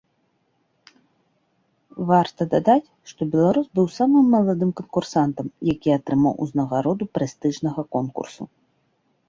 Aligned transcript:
Варта 2.11 2.41
дадаць, 2.53 2.93
што 3.11 3.21
беларус 3.35 3.67
быў 3.81 3.87
самым 3.99 4.25
маладым 4.37 4.71
канкурсантам, 4.81 5.47
які 5.73 5.89
атрымаў 5.99 6.33
узнагароду 6.47 7.03
прэстыжнага 7.19 7.81
конкурсу. 7.97 8.43